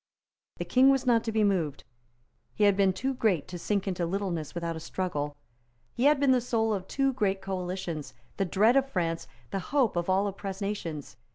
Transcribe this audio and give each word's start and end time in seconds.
The 0.57 0.65
King 0.65 0.89
was 0.89 1.05
not 1.05 1.23
to 1.25 1.31
be 1.31 1.43
moved. 1.43 1.83
He 2.55 2.63
had 2.63 2.75
been 2.75 2.91
too 2.91 3.13
great 3.13 3.47
to 3.49 3.59
sink 3.59 3.87
into 3.87 4.03
littleness 4.03 4.55
without 4.55 4.75
a 4.75 4.79
struggle. 4.79 5.37
He 5.93 6.05
had 6.05 6.19
been 6.19 6.31
the 6.31 6.41
soul 6.41 6.73
of 6.73 6.87
two 6.87 7.13
great 7.13 7.39
coalitions, 7.39 8.15
the 8.37 8.45
dread 8.45 8.75
of 8.75 8.89
France, 8.89 9.27
the 9.51 9.59
hope 9.59 9.95
of 9.95 10.09
all 10.09 10.25
oppressed 10.25 10.63
nations. 10.63 11.17